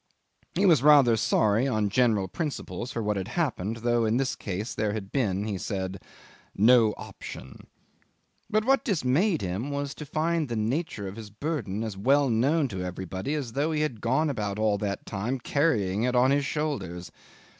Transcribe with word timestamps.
He 0.55 0.65
was 0.65 0.81
rather 0.81 1.15
sorry, 1.15 1.67
on 1.67 1.89
general 1.91 2.27
principles, 2.27 2.91
for 2.91 3.03
what 3.03 3.17
had 3.17 3.27
happened, 3.27 3.77
though 3.85 4.03
in 4.03 4.17
this 4.17 4.35
case 4.35 4.73
there 4.73 4.93
had 4.93 5.11
been, 5.11 5.43
he 5.43 5.59
said, 5.59 6.01
"no 6.55 6.95
option." 6.97 7.67
But 8.49 8.65
what 8.65 8.83
dismayed 8.83 9.43
him 9.43 9.69
was 9.69 9.93
to 9.93 10.05
find 10.07 10.49
the 10.49 10.55
nature 10.55 11.07
of 11.07 11.17
his 11.17 11.29
burden 11.29 11.83
as 11.83 11.97
well 11.97 12.31
known 12.31 12.67
to 12.69 12.81
everybody 12.83 13.35
as 13.35 13.53
though 13.53 13.71
he 13.71 13.81
had 13.81 14.01
gone 14.01 14.31
about 14.31 14.57
all 14.57 14.79
that 14.79 15.05
time 15.05 15.39
carrying 15.39 16.01
it 16.01 16.15
on 16.15 16.31
his 16.31 16.45
shoulders. 16.47 17.11